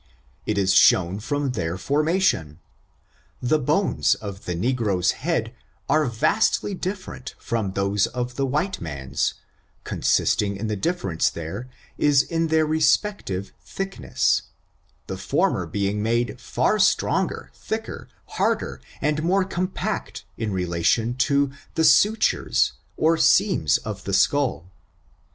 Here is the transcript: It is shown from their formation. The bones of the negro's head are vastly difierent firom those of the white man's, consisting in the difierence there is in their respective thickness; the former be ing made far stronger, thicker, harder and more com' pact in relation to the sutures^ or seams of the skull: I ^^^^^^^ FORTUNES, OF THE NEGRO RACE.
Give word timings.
It 0.47 0.57
is 0.57 0.73
shown 0.73 1.19
from 1.19 1.51
their 1.51 1.77
formation. 1.77 2.57
The 3.39 3.59
bones 3.59 4.15
of 4.15 4.45
the 4.45 4.55
negro's 4.55 5.11
head 5.11 5.53
are 5.87 6.07
vastly 6.07 6.75
difierent 6.75 7.35
firom 7.35 7.75
those 7.75 8.07
of 8.07 8.33
the 8.35 8.47
white 8.47 8.81
man's, 8.81 9.35
consisting 9.83 10.57
in 10.57 10.65
the 10.65 10.75
difierence 10.75 11.31
there 11.31 11.69
is 11.99 12.23
in 12.23 12.47
their 12.47 12.65
respective 12.65 13.51
thickness; 13.63 14.41
the 15.05 15.17
former 15.19 15.67
be 15.67 15.87
ing 15.87 16.01
made 16.01 16.41
far 16.41 16.79
stronger, 16.79 17.51
thicker, 17.53 18.07
harder 18.25 18.81
and 19.01 19.21
more 19.21 19.45
com' 19.45 19.67
pact 19.67 20.25
in 20.35 20.51
relation 20.51 21.13
to 21.17 21.51
the 21.75 21.83
sutures^ 21.83 22.71
or 22.97 23.17
seams 23.19 23.77
of 23.77 24.05
the 24.05 24.13
skull: 24.13 24.41
I 24.41 24.49
^^^^^^^ 24.49 24.49
FORTUNES, 24.49 24.57
OF 24.57 24.61
THE 24.63 24.63
NEGRO 24.63 24.63
RACE. 24.63 24.71